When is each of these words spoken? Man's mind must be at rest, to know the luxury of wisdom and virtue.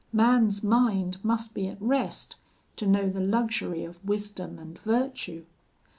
Man's 0.11 0.63
mind 0.63 1.23
must 1.23 1.53
be 1.53 1.67
at 1.67 1.79
rest, 1.79 2.35
to 2.77 2.87
know 2.87 3.07
the 3.07 3.19
luxury 3.19 3.85
of 3.85 4.03
wisdom 4.03 4.57
and 4.57 4.79
virtue. 4.79 5.45